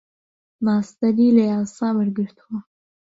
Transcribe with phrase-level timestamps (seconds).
[0.65, 2.57] ماستەری لە یاسا وەرگرتووە.